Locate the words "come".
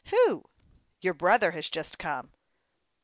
1.99-2.31